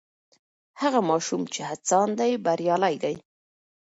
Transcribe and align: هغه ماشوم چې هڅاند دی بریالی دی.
هغه 0.81 0.99
ماشوم 1.09 1.41
چې 1.53 1.59
هڅاند 1.69 2.13
دی 2.19 2.31
بریالی 2.45 2.95
دی. 3.03 3.15